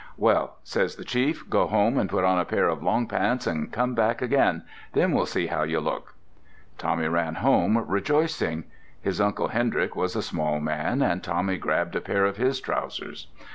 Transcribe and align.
"Well," 0.17 0.57
says 0.63 0.95
the 0.95 1.05
chief, 1.05 1.47
"go 1.47 1.67
home 1.67 1.99
and 1.99 2.09
put 2.09 2.23
on 2.23 2.39
a 2.39 2.43
pair 2.45 2.67
of 2.69 2.81
long 2.81 3.05
pants 3.07 3.45
and 3.45 3.71
come 3.71 3.93
back 3.93 4.19
again. 4.19 4.63
Then 4.93 5.11
we'll 5.11 5.27
see 5.27 5.45
how 5.45 5.61
you 5.61 5.79
look!" 5.79 6.15
Tommy 6.79 7.07
ran 7.07 7.35
home 7.35 7.77
rejoicing. 7.87 8.63
His 8.99 9.21
Uncle 9.21 9.49
Hendrick 9.49 9.95
was 9.95 10.15
a 10.15 10.23
small 10.23 10.59
man, 10.59 11.03
and 11.03 11.21
Tommy 11.23 11.57
grabbed 11.57 11.95
a 11.95 12.01
pair 12.01 12.25
of 12.25 12.37
his 12.37 12.59
trousers. 12.59 13.27